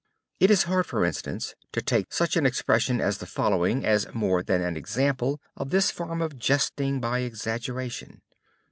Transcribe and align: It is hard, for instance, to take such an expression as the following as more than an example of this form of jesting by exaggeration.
It 0.39 0.49
is 0.49 0.63
hard, 0.63 0.87
for 0.87 1.05
instance, 1.05 1.53
to 1.73 1.79
take 1.79 2.11
such 2.11 2.35
an 2.35 2.43
expression 2.43 2.99
as 2.99 3.19
the 3.19 3.27
following 3.27 3.85
as 3.85 4.11
more 4.15 4.41
than 4.41 4.59
an 4.63 4.75
example 4.75 5.39
of 5.55 5.69
this 5.69 5.91
form 5.91 6.23
of 6.23 6.39
jesting 6.39 6.99
by 6.99 7.19
exaggeration. 7.19 8.23